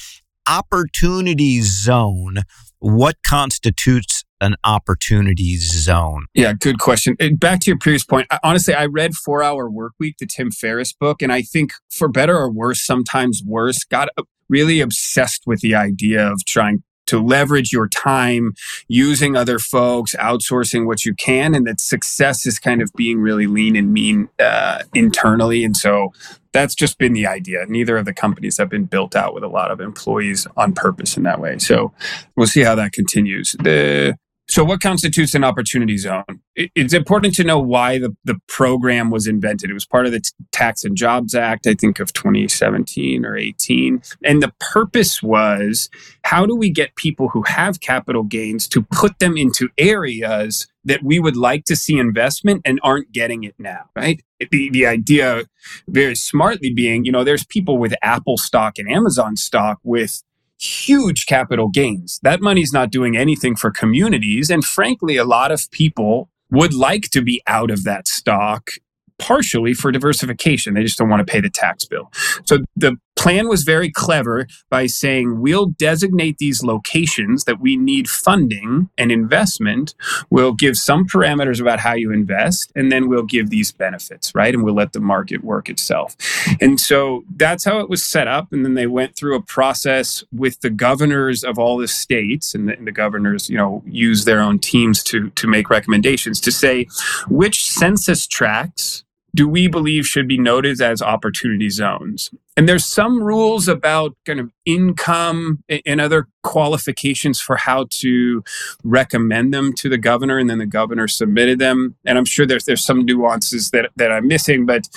[0.49, 2.39] opportunity zone
[2.83, 6.27] what constitutes an opportunity zone?
[6.35, 7.17] Yeah, good question.
[7.37, 10.93] Back to your previous point, honestly, I read Four Hour Work Week, the Tim Ferriss
[10.93, 14.09] book, and I think for better or worse, sometimes worse, got
[14.53, 18.53] really obsessed with the idea of trying to leverage your time
[18.87, 23.47] using other folks, outsourcing what you can, and that success is kind of being really
[23.47, 25.65] lean and mean uh, internally.
[25.65, 26.13] And so
[26.53, 27.65] that's just been the idea.
[27.67, 31.17] Neither of the companies have been built out with a lot of employees on purpose
[31.17, 31.59] in that way.
[31.59, 31.93] So
[32.37, 33.57] we'll see how that continues.
[33.63, 34.17] The
[34.53, 36.25] so, what constitutes an opportunity zone?
[36.55, 39.71] It's important to know why the, the program was invented.
[39.71, 44.03] It was part of the Tax and Jobs Act, I think, of 2017 or 18.
[44.23, 45.89] And the purpose was
[46.25, 51.03] how do we get people who have capital gains to put them into areas that
[51.03, 54.23] we would like to see investment and aren't getting it now, right?
[54.51, 55.45] The, the idea
[55.89, 60.23] very smartly being, you know, there's people with Apple stock and Amazon stock with
[60.63, 62.21] huge capital gains.
[62.23, 64.51] That money's not doing anything for communities.
[64.51, 68.71] And frankly, a lot of people would like to be out of that stock
[69.19, 70.75] partially for diversification.
[70.75, 72.11] They just don't want to pay the tax bill.
[72.45, 78.09] So the plan was very clever by saying we'll designate these locations that we need
[78.09, 79.95] funding and investment.
[80.31, 84.55] We'll give some parameters about how you invest, and then we'll give these benefits, right?
[84.55, 86.17] And we'll let the market work itself.
[86.61, 88.53] And so that's how it was set up.
[88.53, 92.69] And then they went through a process with the governors of all the states, and
[92.69, 96.53] the, and the governors, you know, use their own teams to to make recommendations to
[96.53, 96.87] say
[97.29, 102.31] which census tracts do we believe should be noted as opportunity zones?
[102.57, 108.45] And there's some rules about kind of income and other qualifications for how to
[108.85, 111.97] recommend them to the governor, and then the governor submitted them.
[112.05, 114.89] And I'm sure there's there's some nuances that, that I'm missing, but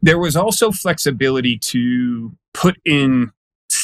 [0.00, 3.32] there was also flexibility to put in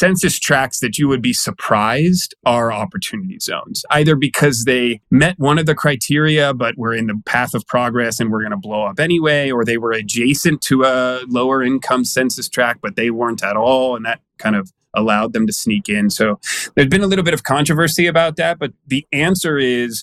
[0.01, 5.59] census tracts that you would be surprised are opportunity zones, either because they met one
[5.59, 8.85] of the criteria, but were in the path of progress and we're going to blow
[8.85, 13.45] up anyway, or they were adjacent to a lower income census tract, but they weren't
[13.45, 13.95] at all.
[13.95, 16.09] And that kind of allowed them to sneak in.
[16.09, 16.41] So
[16.75, 20.03] there's been a little bit of controversy about that, but the answer is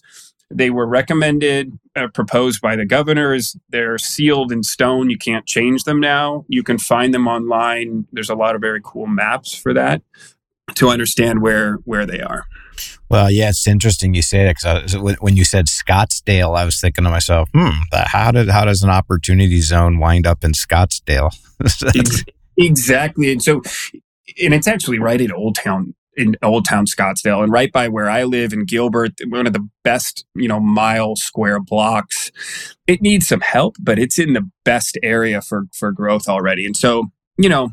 [0.50, 3.58] they were recommended, uh, proposed by the governors.
[3.70, 5.10] They're sealed in stone.
[5.10, 6.46] You can't change them now.
[6.48, 8.08] You can find them online.
[8.12, 10.02] There's a lot of very cool maps for that
[10.76, 12.46] to understand where where they are.
[13.10, 17.06] Well, yeah, it's interesting you say that because when you said Scottsdale, I was thinking
[17.06, 21.32] to myself, hmm, how did how does an opportunity zone wind up in Scottsdale?
[22.58, 23.62] exactly, and so,
[24.42, 28.10] and it's actually right in Old Town in Old Town Scottsdale and right by where
[28.10, 32.32] I live in Gilbert, one of the best, you know, mile square blocks.
[32.88, 36.66] It needs some help, but it's in the best area for for growth already.
[36.66, 37.06] And so,
[37.38, 37.70] you know,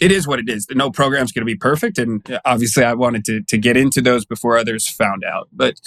[0.00, 0.66] it is what it is.
[0.70, 4.02] No program's going to be perfect, and uh, obviously, I wanted to to get into
[4.02, 5.48] those before others found out.
[5.52, 5.80] But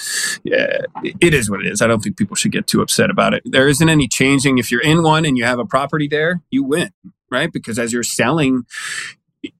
[0.44, 0.78] yeah,
[1.20, 1.82] it is what it is.
[1.82, 3.42] I don't think people should get too upset about it.
[3.44, 4.56] There isn't any changing.
[4.56, 6.90] If you're in one and you have a property there, you win,
[7.30, 7.52] right?
[7.52, 8.64] Because as you're selling,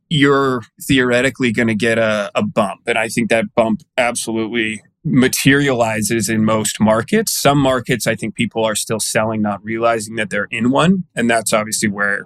[0.08, 2.82] you're theoretically going to get a, a bump.
[2.86, 7.32] And I think that bump absolutely materializes in most markets.
[7.32, 11.04] Some markets, I think people are still selling, not realizing that they're in one.
[11.14, 12.24] And that's obviously where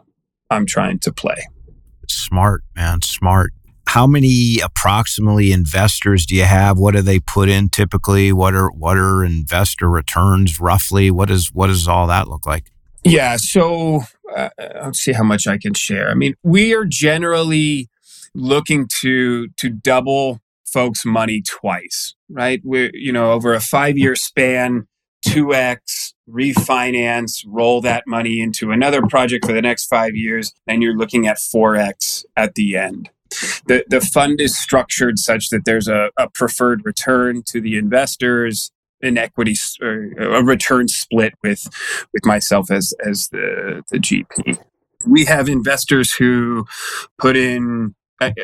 [0.50, 1.46] I'm trying to play.
[2.08, 3.52] Smart, man, smart.
[3.88, 6.78] How many approximately investors do you have?
[6.78, 8.32] What do they put in typically?
[8.32, 11.10] What are what are investor returns roughly?
[11.10, 12.70] What is what does all that look like?
[13.04, 14.02] Yeah, so
[14.36, 14.50] uh,
[14.82, 16.10] let's see how much I can share.
[16.10, 17.88] I mean, we are generally
[18.34, 22.60] looking to to double folks' money twice, right?
[22.64, 24.86] We're you know over a five year span,
[25.22, 30.82] two x refinance, roll that money into another project for the next five years, and
[30.82, 33.10] you're looking at four x at the end.
[33.66, 38.70] The the fund is structured such that there's a, a preferred return to the investors
[39.02, 41.68] an equity or a return split with
[42.12, 44.58] with myself as as the the GP.
[45.06, 46.66] We have investors who
[47.18, 48.34] put in I,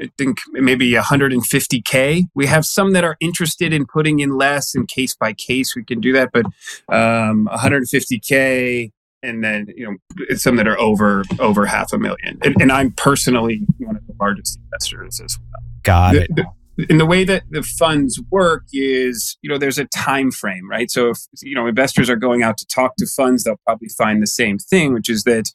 [0.00, 2.24] I think maybe 150k.
[2.34, 5.84] We have some that are interested in putting in less, and case by case we
[5.84, 6.30] can do that.
[6.32, 6.46] But
[6.88, 8.90] um, 150k,
[9.22, 12.38] and then you know some that are over over half a million.
[12.42, 15.62] And, and I'm personally one of the largest investors as well.
[15.82, 16.34] Got it.
[16.34, 16.46] The,
[16.88, 20.90] and the way that the funds work is you know there's a time frame right?
[20.90, 24.22] So if you know investors are going out to talk to funds they'll probably find
[24.22, 25.50] the same thing which is that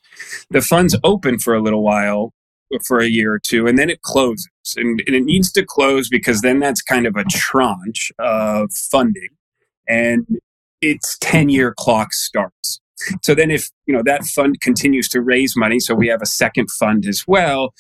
[0.49, 2.34] the funds open for a little while
[2.74, 4.49] uh, for a year or two and then it closes.
[4.78, 9.30] And, and it needs to close because then that's kind of a tranche of funding.
[9.88, 10.26] And
[10.82, 12.80] its 10 year clock starts.
[13.24, 16.26] So then if you know that fund continues to raise money so we have a
[16.26, 17.74] second fund as well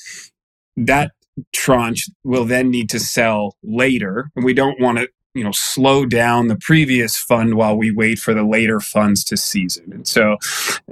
[0.75, 1.11] that
[1.51, 4.29] tranche will then need to sell later.
[4.35, 8.19] And we don't want to you know slow down the previous fund while we wait
[8.19, 10.37] for the later funds to season and so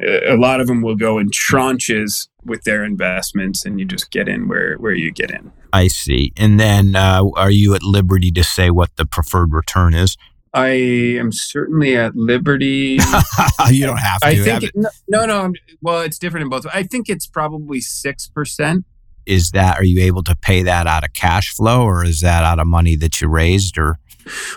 [0.04, 4.28] a lot of them will go in tranches with their investments and you just get
[4.28, 8.32] in where where you get in i see and then uh, are you at liberty
[8.32, 10.18] to say what the preferred return is
[10.54, 13.00] I am certainly at liberty.
[13.70, 14.28] you don't have to.
[14.28, 15.54] I think it, no, no, no.
[15.82, 16.66] Well, it's different in both.
[16.74, 18.84] I think it's probably six percent.
[19.26, 22.43] Is that are you able to pay that out of cash flow, or is that
[22.43, 23.97] out of money that you raised, or?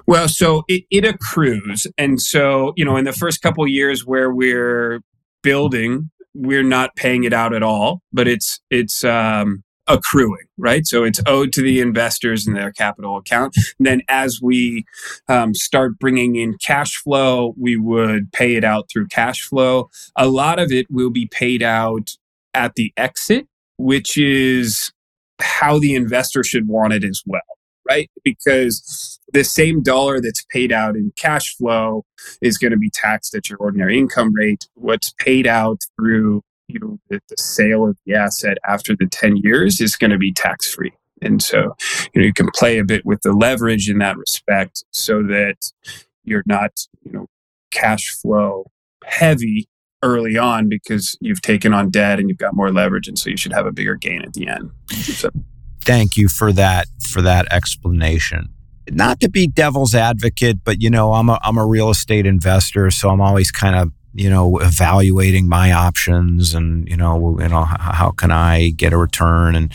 [0.07, 4.33] Well, so it, it accrues, and so you know, in the first couple years where
[4.33, 5.01] we're
[5.43, 10.87] building, we're not paying it out at all, but it's it's um, accruing, right?
[10.87, 13.57] So it's owed to the investors in their capital account.
[13.79, 14.85] And then as we
[15.29, 19.91] um, start bringing in cash flow, we would pay it out through cash flow.
[20.17, 22.17] A lot of it will be paid out
[22.55, 23.47] at the exit,
[23.79, 24.93] which is
[25.41, 27.43] how the investor should want it as well
[27.89, 28.11] right?
[28.23, 32.05] Because the same dollar that's paid out in cash flow
[32.41, 34.67] is going to be taxed at your ordinary income rate.
[34.75, 39.37] What's paid out through you know the, the sale of the asset after the 10
[39.37, 40.93] years is going to be tax free.
[41.21, 41.75] And so,
[42.13, 45.57] you know, you can play a bit with the leverage in that respect so that
[46.25, 46.73] you're not,
[47.03, 47.27] you know,
[47.71, 48.71] cash flow
[49.05, 49.69] heavy
[50.05, 53.37] early on because you've taken on debt and you've got more leverage and so you
[53.37, 54.71] should have a bigger gain at the end.
[54.91, 55.31] So,
[55.81, 58.51] thank you for that for that explanation.
[58.91, 62.91] Not to be devil's advocate, but you know, I'm a I'm a real estate investor,
[62.91, 67.65] so I'm always kind of you know evaluating my options and you know you know
[67.65, 69.73] how can I get a return and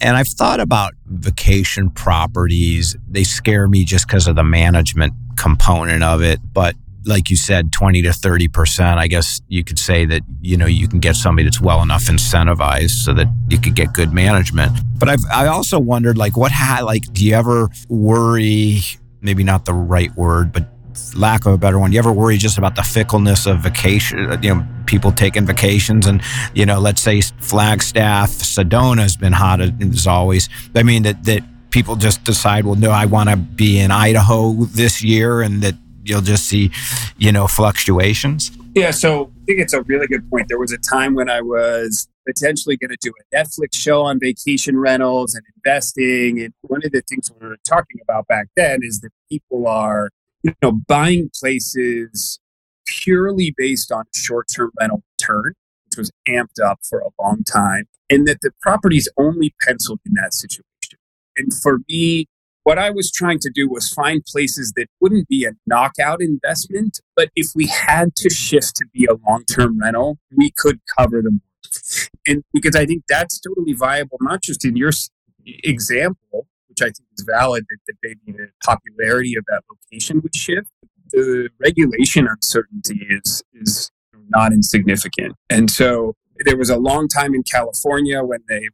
[0.00, 2.96] and I've thought about vacation properties.
[3.08, 6.74] They scare me just because of the management component of it, but
[7.04, 10.88] like you said, 20 to 30%, I guess you could say that, you know, you
[10.88, 14.72] can get somebody that's well enough incentivized so that you could get good management.
[14.98, 18.80] But I've, I also wondered, like, what, ha- like, do you ever worry,
[19.20, 20.68] maybe not the right word, but
[21.14, 24.18] lack of a better one, do you ever worry just about the fickleness of vacation,
[24.42, 26.22] you know, people taking vacations and,
[26.54, 30.48] you know, let's say Flagstaff, Sedona has been hot as always.
[30.74, 34.52] I mean, that, that people just decide, well, no, I want to be in Idaho
[34.64, 35.74] this year and that
[36.04, 36.70] you'll just see,
[37.18, 38.50] you know, fluctuations?
[38.74, 40.48] Yeah, so I think it's a really good point.
[40.48, 44.20] There was a time when I was potentially going to do a Netflix show on
[44.20, 46.40] vacation rentals and investing.
[46.40, 50.10] And one of the things we were talking about back then is that people are,
[50.42, 52.38] you know, buying places
[52.86, 55.54] purely based on short-term rental return,
[55.86, 60.12] which was amped up for a long time, and that the properties only penciled in
[60.14, 60.64] that situation.
[61.36, 62.26] And for me,
[62.64, 67.00] what I was trying to do was find places that wouldn't be a knockout investment,
[67.16, 71.22] but if we had to shift to be a long term rental, we could cover
[71.22, 71.40] them.
[72.26, 74.90] And because I think that's totally viable, not just in your
[75.44, 80.70] example, which I think is valid that, maybe the popularity of that location would shift.
[81.12, 83.90] The regulation uncertainty is is
[84.28, 85.34] not insignificant.
[85.48, 88.68] And so there was a long time in California when they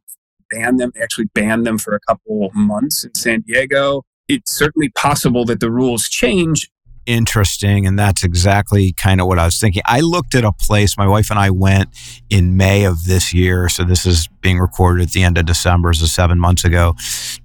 [0.49, 0.91] ban them.
[0.95, 4.03] They actually banned them for a couple months in San Diego.
[4.27, 6.69] It's certainly possible that the rules change.
[7.05, 7.87] Interesting.
[7.87, 9.81] And that's exactly kind of what I was thinking.
[9.85, 11.87] I looked at a place, my wife and I went
[12.29, 13.69] in May of this year.
[13.69, 16.95] So this is being recorded at the end of December, so seven months ago,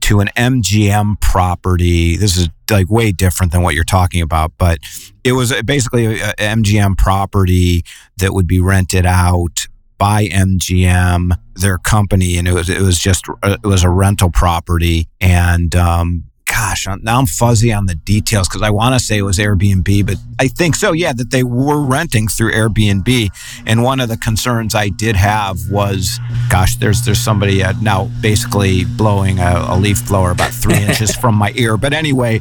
[0.00, 2.16] to an MGM property.
[2.16, 4.80] This is like way different than what you're talking about, but
[5.22, 7.84] it was basically an MGM property
[8.16, 9.68] that would be rented out
[10.02, 15.06] by MGM, their company, and it was it was just it was a rental property.
[15.20, 19.22] And um, gosh, now I'm fuzzy on the details because I want to say it
[19.22, 20.90] was Airbnb, but I think so.
[20.90, 23.28] Yeah, that they were renting through Airbnb.
[23.64, 26.18] And one of the concerns I did have was,
[26.50, 31.14] gosh, there's there's somebody uh, now basically blowing a, a, leaf blower about three inches
[31.14, 31.76] from my ear.
[31.76, 32.40] But anyway.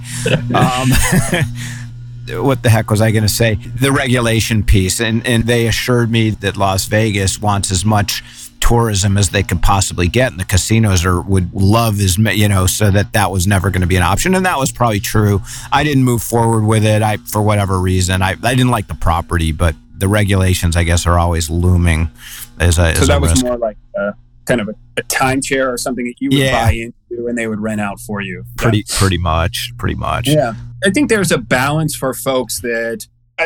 [0.56, 0.90] Um,
[2.30, 3.56] what the heck was I going to say?
[3.56, 5.00] The regulation piece.
[5.00, 8.24] And, and they assured me that Las Vegas wants as much
[8.60, 12.68] tourism as they could possibly get and the casinos are would love as you know
[12.68, 15.42] so that that was never going to be an option and that was probably true
[15.72, 18.94] i didn't move forward with it i for whatever reason i, I didn't like the
[18.94, 22.12] property but the regulations i guess are always looming
[22.60, 23.46] as a so as that a was risk.
[23.46, 24.14] more like a,
[24.46, 26.66] kind of a, a timeshare or something that you would yeah.
[26.66, 28.96] buy into and they would rent out for you pretty yeah.
[28.98, 33.08] pretty much pretty much yeah I think there's a balance for folks that,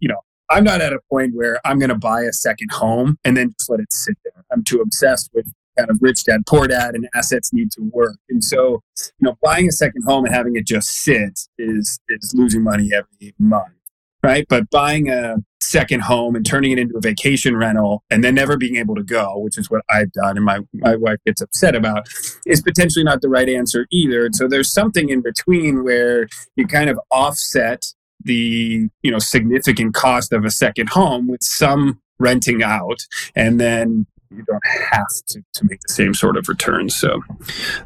[0.00, 0.20] you know,
[0.50, 3.54] I'm not at a point where I'm going to buy a second home and then
[3.58, 4.44] just let it sit there.
[4.52, 8.16] I'm too obsessed with kind of rich dad, poor dad, and assets need to work.
[8.28, 12.32] And so, you know, buying a second home and having it just sit is is
[12.36, 13.72] losing money every month.
[14.26, 14.46] Right?
[14.48, 18.56] But buying a second home and turning it into a vacation rental and then never
[18.56, 21.74] being able to go, which is what I've done and my, my wife gets upset
[21.74, 22.08] about,
[22.44, 24.26] is potentially not the right answer either.
[24.26, 27.84] And so there's something in between where you kind of offset
[28.24, 32.98] the you know significant cost of a second home with some renting out
[33.36, 36.96] and then you don't have to, to make the same sort of returns.
[36.96, 37.20] So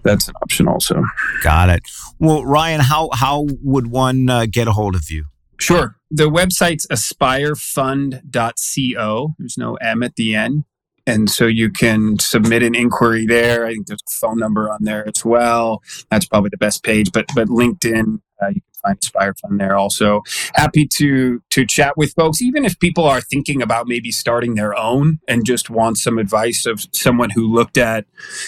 [0.03, 1.03] that's an option also.
[1.43, 1.83] Got it.
[2.19, 5.27] Well, Ryan, how, how would one uh, get a hold of you?
[5.61, 5.97] Sure.
[6.11, 9.35] The website's aspirefund.co.
[9.39, 10.65] There's no M at the end.
[11.07, 13.65] And so you can submit an inquiry there.
[13.67, 15.83] I think there's a phone number on there as well.
[16.11, 17.11] That's probably the best page.
[17.13, 20.23] But but LinkedIn, uh, you find Aspire Fund there also.
[20.55, 24.77] Happy to to chat with folks, even if people are thinking about maybe starting their
[24.77, 28.07] own and just want some advice of someone who looked at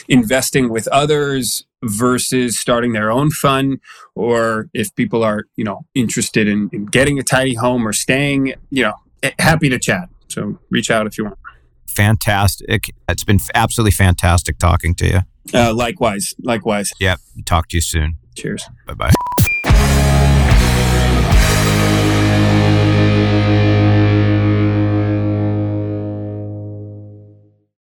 [0.08, 3.80] investing with others versus starting their own fund
[4.14, 8.54] or if people are you know interested in, in getting a tiny home or staying
[8.70, 11.36] you know eh, happy to chat so reach out if you want
[11.92, 12.90] fantastic.
[13.08, 15.20] It's been absolutely fantastic talking to you.
[15.54, 16.34] Uh, likewise.
[16.42, 16.92] Likewise.
[17.00, 17.18] Yep.
[17.44, 18.16] Talk to you soon.
[18.34, 18.68] Cheers.
[18.86, 19.12] Bye bye.